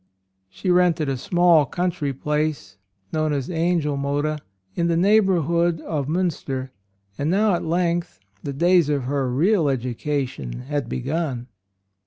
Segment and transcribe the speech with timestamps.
[0.49, 2.79] She rented a small country place,
[3.13, 4.39] known as Angelmodde,
[4.75, 6.71] in the neighborhood of Minister;
[7.19, 11.49] and now at length the days of real education had begun.